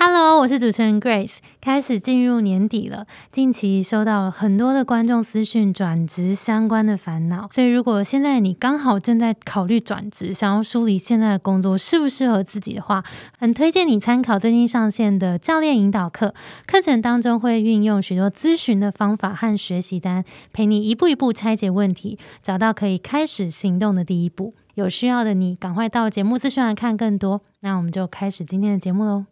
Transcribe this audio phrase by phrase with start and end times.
[0.00, 1.38] Hello，我是主持人 Grace。
[1.60, 13.02] 开始进入年底了，近期收到很多的观众私讯转职相关的烦恼，所以如果现在你刚好正在考虑转职，想要梳理现在的工作适不适合自己的话，
[13.38, 16.32] 很推荐你参考最近上线的教练引导课。
[16.64, 24.54] 课程当中会运用许多咨询的方法和学习单，陪你一步一步拆解问题，找到可以开始行动的第一步。
[24.76, 27.40] 有需要的你，赶快到节目资讯来看更多。
[27.62, 29.24] 那我们就开始今天的节目喽。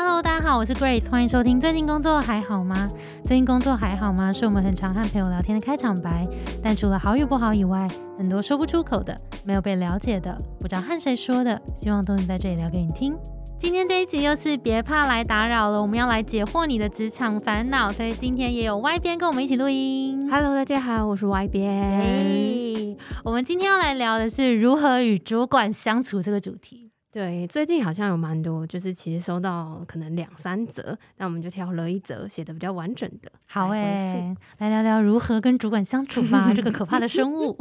[0.00, 1.60] Hello，大家好，我是 Grace，欢迎收听。
[1.60, 2.88] 最近工作还好吗？
[3.24, 4.32] 最近工作还好吗？
[4.32, 6.24] 是我们很常和朋友聊天的开场白。
[6.62, 7.84] 但除了好与不好以外，
[8.16, 13.12] 很多说不出口的、没有被了解的、不知道和谁说的，希望都能在这里聊给你听。
[13.58, 20.30] 今天这一集又是别怕来打扰了，我们要来解惑你的职场烦恼，所以今天也有 Y 边跟我们一起录音。
[20.30, 21.98] Hello，大家好，我是 Y 边。
[21.98, 26.87] 嘿，我们今天要来聊的是如何与主管相处这个主题。
[27.10, 33.32] 对，最近好像有蛮多，就是其实收到可能两三则，那我们就挑了一则写的比较完整的。
[33.46, 37.56] 好来诶、回复来聊聊如何跟主管相处吧，这个可怕的生物。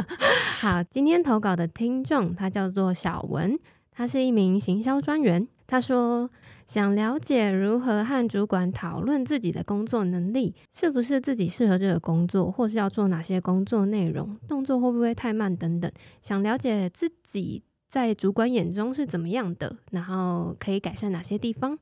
[0.60, 3.58] 好，今天投稿的听众他叫做小文，
[3.90, 5.48] 他是一名行销专员。
[5.66, 6.28] 他说
[6.66, 15.90] 想了解如何和主管讨论自己的工作能力，是不是自己适合这个工作，或是要做哪些工作内容，动作会不会太慢等等。
[16.20, 17.62] 想了解自己
[17.92, 21.78] 在主管眼中是怎么样的，然后可以改善哪些地方。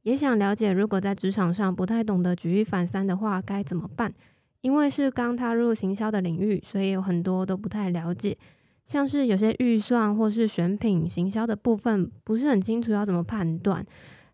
[0.00, 4.14] 也想了解，如果在职场上不太懂得举一反三的话，该怎么办？
[4.62, 8.34] 因为是刚踏入行销的领域，所以有很多都不太了解，
[8.86, 13.84] 像是有些预算或是选品、行销的部分不是很清楚要怎么判断，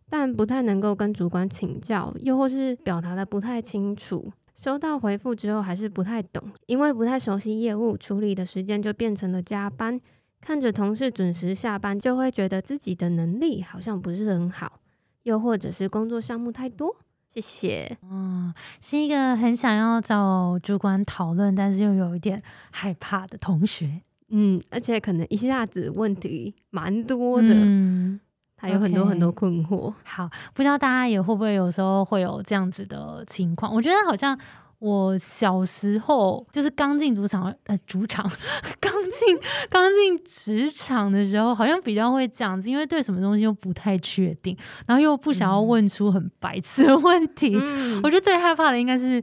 [0.08, 4.30] 但不太能够跟主管请教，又或是表达的不太清楚。
[4.54, 10.00] 收到回复之后还是不太懂，因为不太熟悉业务，处理的时间就变成了加班。
[10.40, 14.80] 看着同事准时下班，就会觉得自己的能力好像不是很好，
[15.24, 16.96] 又或者是工作项目太多。
[17.28, 17.98] 谢谢。
[18.10, 24.00] 嗯，是一个很想要找主管讨论，但是又有一点害怕的同学。
[24.30, 28.18] 嗯，而且可能一下子问题蛮多的，嗯，
[28.56, 29.92] 还有很多很多困惑。
[30.04, 33.74] 好，不知道大家也会不会有时候会有这样子的情况？
[33.74, 34.38] 我觉得好像
[34.80, 38.24] 我小时候就是刚进主场，呃，主场
[38.80, 39.36] 刚进
[39.68, 44.56] 刚进职场的时候，好像比较会这样子，因为对什么东西又不太确定，
[44.86, 47.56] 然后又不想要嗯问出很白痴的问题。
[47.60, 49.22] 嗯我觉得最害怕的应该是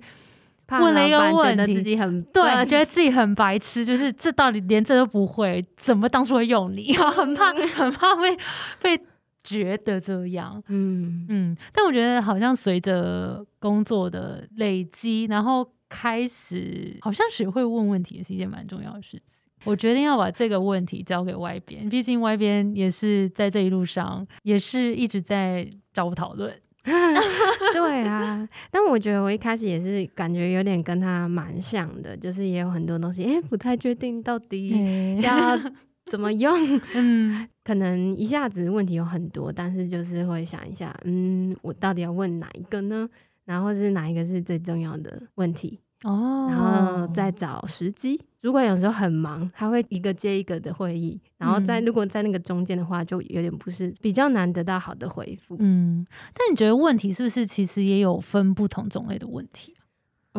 [0.68, 6.94] 问了一个问题自己很对，笨觉得自己很白痴，就是这到底连这都不会，怎么当初会用你？
[6.98, 8.38] 很怕，很怕被
[8.82, 9.06] 被
[9.46, 10.62] 觉得这样。
[10.68, 19.46] 嗯嗯，但我觉得好像随着工作的累积，然后开始好像学会问问题也是一件蛮重要的事情。
[19.64, 26.54] 我决定要把这个问题交给外边，毕竟外边也是在这一路上，也是一直在找我讨论。
[26.86, 35.60] 对啊，但我觉得我一开始也是感觉有点跟他蛮像的，就是也有很多东西，哎、不太确定到底要
[36.06, 36.56] 怎么用，
[36.94, 43.10] 嗯，可能一下子问题有很多，但是就是会想一下，嗯，我到底要问哪一个呢？
[43.46, 48.20] 然后是哪一个是最重要的问题，哦，然后再找时机。
[48.40, 55.56] 主管有时候很忙，他会一个接一个的会议，然后在、嗯如果在那个中间的话，就有点不是比较难得到好的回复。
[55.60, 59.76] 嗯，但你觉得问题是不是其实也有分不同种类的问题？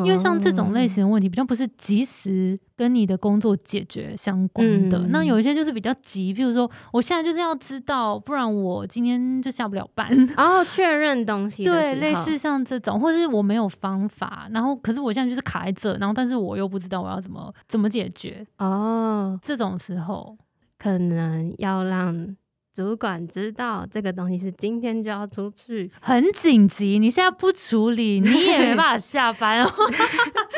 [0.05, 4.99] 因为像这种类型的问题，比较不是及时跟你的工作解决相关的。
[4.99, 10.09] 嗯那有一些就是比较急，譬如说我现在就是要知道，不然我今天就下不了班。
[10.37, 18.47] 然后，确认东西对，类似像这种，或是我没有方法，然后可是我现在就是卡在这，然后但是我又不知道我要怎么怎么解决。
[18.59, 20.37] 哦，这种时候，
[20.79, 22.37] 可能要让
[22.77, 25.91] 主管知道这个东西是今天就要出去。
[25.99, 29.73] 很紧急，你现在不处理，你也没办法下班哦。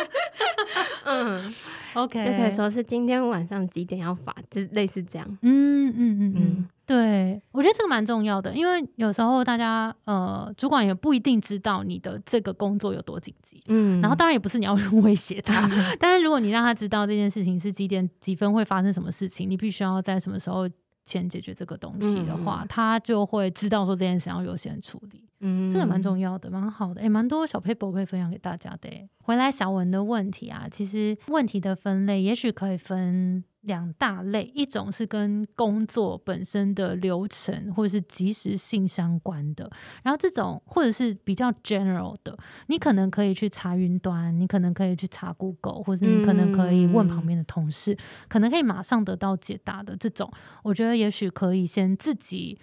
[1.07, 1.55] 嗯
[1.95, 5.25] ，OK，就可以说是今天晚上几点要发，就类似这样。
[5.43, 13.63] 嗯嗯嗯嗯嗯，对，我觉得这个蛮重要的，因为有时候大家呃，主管也不一定知道你的这个工作有多紧急。
[13.69, 15.71] 嗯然后当然也不是你要威胁他，
[16.01, 20.69] 但是如果你让他知道这件事情是几点几分会发生什么事情，你必须要在什么时候
[21.09, 25.28] 前解决这个东西的话，嗯他就会知道说这件事要优先处理。
[25.41, 28.91] 嗯，这个蛮重要的，蛮好的，诶，蛮多小 paper 可以分享给大家的。
[29.23, 39.71] 回来小文的问题啊，其实问题的分类也许可以分两大类，一种是跟工作本身的流程或者是及时性相关的，
[40.03, 42.37] 然后这种或者是比较 general 的，
[42.67, 47.97] 你可能可以去查云端，你可能可以去查 Google，或者你可能可以问旁边的同事，
[48.29, 50.33] 可能可以马上得到解答的这种，
[50.65, 52.59] 我觉得也许可以先自己。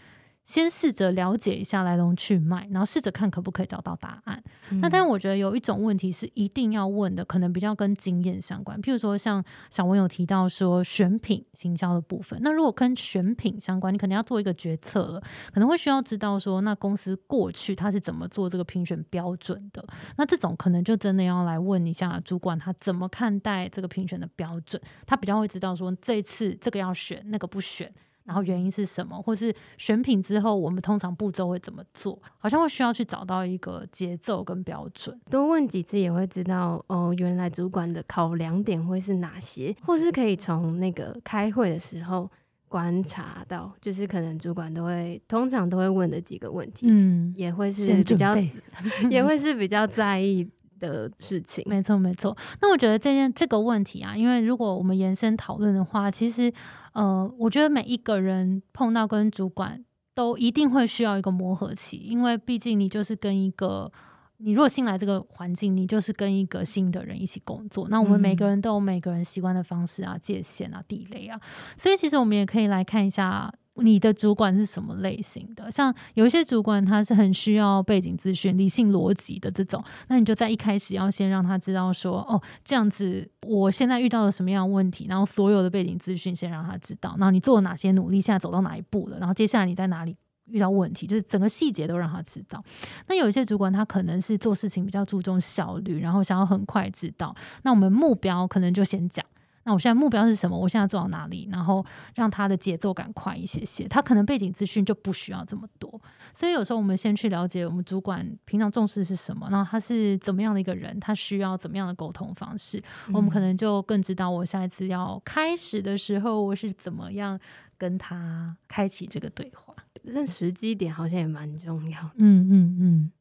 [0.46, 4.42] 先试着了解一下来龙去脉，然后试着看可不可以找到答案。
[4.82, 8.80] 那但我觉得有一种问题是一定要问的，可能比较跟经验相关。
[8.82, 19.84] 譬如说，像小文有提到说选品行销的部分，那如果跟选品相关，你可能要做一个决策了，可能会需要知道说，那公司过去他是怎么做这个评选标准的。
[20.16, 27.92] 那这种可能就真的要来问一下主管，他怎么看待这个评选的标准，他比较会知道说，这次这个要选，那个不选。
[28.26, 32.20] 然后原因是什么，或是选品之后，我们通常步骤会怎么做？
[32.40, 35.18] 好像会需要去找到一个节奏跟标准。
[35.30, 42.30] 多问几次也会知道哦，原来主管的考量点会是哪些，或是可以从那个开会的时候
[42.68, 48.36] 观察到，就是可能主管都会通常都会问的几个问题，嗯，也会是比较
[49.10, 50.50] 也会是比较在意。
[50.80, 52.36] 的事情，没错没错。
[52.62, 56.52] 那我觉得这件这个问题啊，因为如果我们延伸讨论的话，其实
[56.94, 59.84] 呃，我觉得每一个人碰到跟主管
[60.14, 63.92] 都一定会需要一个磨合期，因为毕竟你就是跟一个
[64.38, 67.88] 你如果新来这个环境，你就是跟一个新的人一起工作。
[67.90, 71.40] 那我们每个人都有每个人习惯的方式啊、界限啊、地雷啊，
[71.78, 73.54] 所以其实我们也可以来看一下。
[73.76, 75.70] 你的主管是什么类型的？
[75.70, 92.64] 像有一些主管，他是很需要背景资讯、理性逻辑的这种，那你就在一开始要先让他知道说，哦，这样子，我现在遇到了什么样的问题，然后所有的背景资讯先让他知道，然后你做了哪些努力，现在走到哪一步了，然后接下来你在哪里遇到问题，就是整个细节都让他知道。
[93.08, 99.26] 那有一些主管，他可能是做事情比较注重效率，然后想要很快知道，那我们目标可能就先讲。
[99.66, 100.58] 那我现在目标是什么？
[100.58, 101.50] 我现在做到哪里？
[101.52, 101.84] 然后
[102.14, 106.00] 让他的节奏感快一些些，他可能背景资讯就不需要这么多。
[106.36, 112.82] 所以有时候我们先去了解我们主管平常重视是什么，然后他是怎么样的一个人，他需要怎么样的沟通方式，
[113.12, 117.40] 我们可能就更知道我下一次要开始的时候，我是怎么样
[117.78, 119.74] 跟他开启这个对话。
[120.14, 122.00] 但时机点好像也蛮重要。
[122.18, 123.12] 嗯嗯嗯，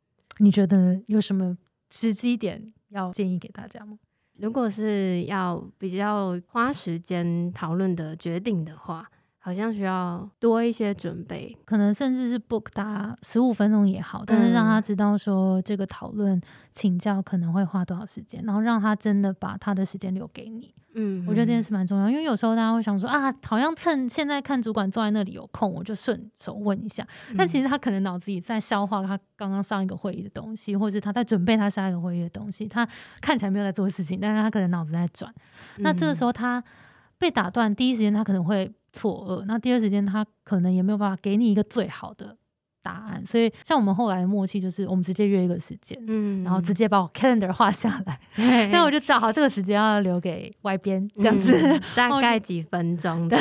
[0.40, 1.56] 你觉得有什么
[1.90, 3.96] 时机点要建议给大家吗？
[4.36, 9.08] 如果是要比较花时间讨论的决定的话。
[9.44, 16.40] 好像需要多一些准备，可能甚至是 book 他十五分钟也好，但是让他知道说这个讨论
[16.72, 20.72] 请教可能会花多少时间，然后让他真的把他的时间留给你。
[20.94, 27.06] 嗯，我觉得这件事蛮重要，因为有时候大家会想说啊，好像趁现在看主管坐在那里有空，我就顺手问一下。
[27.36, 32.66] 但其实他可能脑子里在消化他刚刚上一个会议的东西，或者是他在准备他下一个会议的东西。
[32.66, 32.88] 他
[33.20, 35.30] 看起来没有在做事情，但是他可能脑子在转。
[35.80, 36.64] 那这个时候他
[37.18, 38.72] 被打断，第一时间他可能会。
[38.94, 42.36] 错愕，那第二时间他可能也没有办法给你一个最好的
[42.82, 48.20] 答案，所以像我们后来的默契就是，我们直接约一个时间，嗯，然后直接把我 calendar 画下来
[48.70, 51.52] 那我就知道好这个时间要留给外边这样子，
[51.96, 53.36] 大概几分钟 的，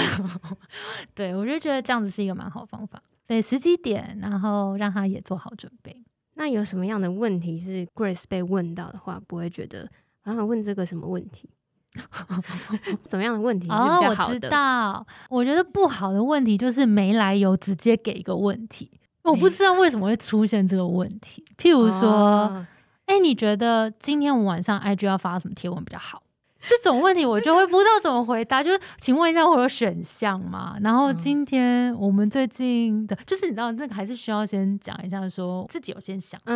[1.14, 6.04] 对我就觉得这样子是一个蛮好方法，对时机点，然后让他也做好准备。
[6.36, 9.88] 那有什么样的问题是 Grace 被问到的话，不会觉得
[10.24, 11.50] 然后问这个什么问题？
[13.10, 14.34] 什么样的问题是比较好的？
[14.34, 18.90] 我知道，我觉得不好的问题就是没来由直接给一个问题，
[19.24, 21.44] 我不知道为什么会出现这个问题。
[21.58, 22.66] 譬如说，
[23.06, 26.22] 哎，你觉得今天我晚上 IG 要发什么贴文比较好？
[26.68, 30.78] 这种问题我就会不知道怎么回答， 就是请问一下，会有选项吗？
[30.82, 36.54] 然后今天我们最近的，就是你知道，这个还是需要先讲一下，说自己有先想过，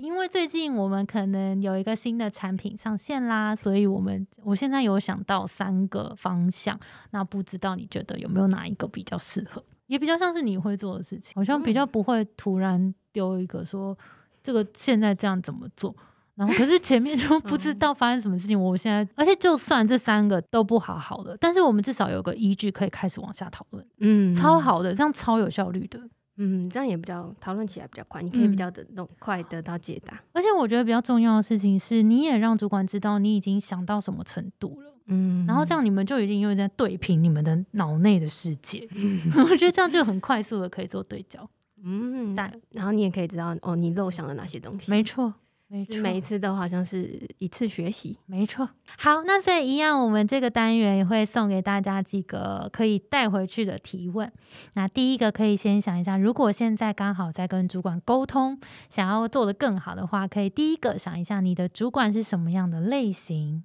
[0.00, 6.78] 因为最近我们可能有一个新的产品上线啦，所以我们我现在有想到三个方向，
[7.10, 13.96] 那不知道你觉得有没有哪一个比较适合，也比较像是你会做的事情，好像比较不会突然丢一个说
[14.42, 15.94] 这个现在这样怎么做。
[16.34, 26.00] 然后可是前面就 不知道发生什么事情，我现在而且就算这三个都不好好的，但是我们至少有个依据可以开始往下讨论，嗯，超好的，这样超有效率的，
[26.38, 30.22] 嗯，这样也比较讨论起来比较快，你可以比较的弄快得到解答。
[30.32, 38.88] 而且我觉得比较重要的事情是，你也让主管知道你已经想到什么程度了，嗯，然后这样你们就已经又在对平你们的脑内的世界，
[39.36, 41.46] 我觉得这样就很快速的可以做对焦，
[41.84, 45.34] 嗯，但然后你也可以知道哦，你漏想了哪些东西，没错。
[45.72, 48.18] 没错，每一次都好像是一次学习。
[48.26, 48.68] 没错。
[48.98, 54.30] 好，那所以一样，我们这个单元也会送给大家几个可以带回去的提问。
[54.74, 58.60] 那第一个可以先想一下，如果现在刚好在跟主管沟通，
[58.90, 63.64] 想要做得更好的话，可以第一个想一下你的主管是什么样的类型，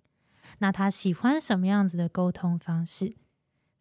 [0.59, 3.15] 那他喜欢什么样子的沟通方式。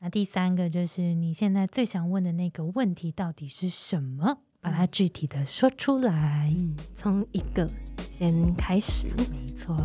[0.00, 4.38] 那第三个就是你现在最想问的那个问题到底是什么？
[4.60, 6.52] 把它具体的说出来。
[6.52, 7.70] 嗯，从一个
[8.16, 9.08] 先开始。
[9.30, 9.76] 没错。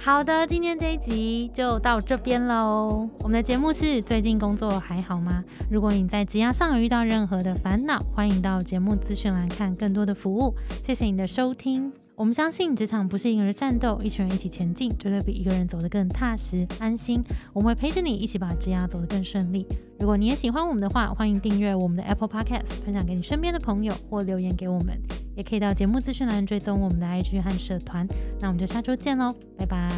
[0.00, 3.06] 好的，今天这一集就到这边喽。
[3.20, 5.44] 我们的节目是最近工作还好吗？
[5.70, 10.54] 如果你在职涯上有遇到任何的烦恼，欢迎到节目资讯栏看更多的服务。
[10.82, 11.92] 谢谢你的收听。
[12.14, 17.22] 我们相信职场不是一个人战斗，一群人一起前进，绝对比一个人走得更踏实安心。
[17.52, 19.66] 我们会陪着你一起把职涯走得更顺利。
[20.00, 24.98] 如果你也喜欢我们的话，欢迎订阅我们的 Apple Podcast，分享给你身边的朋友，或留言给我们。
[25.38, 28.04] 也可以到节目资讯栏追踪我们的 IG 和社团。
[28.40, 29.88] 那我们就下周见喽，拜拜，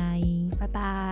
[0.60, 1.09] 拜拜。